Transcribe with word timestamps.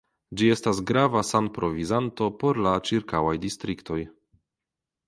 Ĝi 0.39 0.47
estas 0.53 0.79
grava 0.91 1.21
sanprovizanto 1.31 2.31
por 2.45 2.63
la 2.69 2.75
ĉirkaŭaj 2.89 3.39
distriktoj. 3.47 4.05